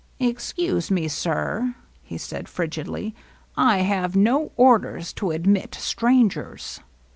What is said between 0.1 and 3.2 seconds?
^^ Excuse me, sir," he said frigidly,"